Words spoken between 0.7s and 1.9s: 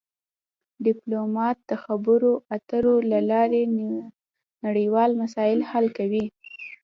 ډیپلومات د